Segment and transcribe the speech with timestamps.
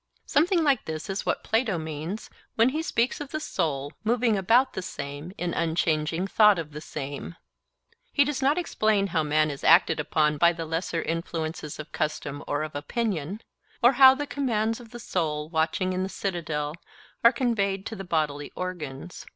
[0.25, 4.73] Something like this is what Plato means when he speaks of the soul 'moving about
[4.73, 7.35] the same in unchanging thought of the same.'
[8.11, 12.43] He does not explain how man is acted upon by the lesser influences of custom
[12.47, 13.41] or of opinion;
[13.83, 16.73] or how the commands of the soul watching in the citadel
[17.23, 19.27] are conveyed to the bodily organs.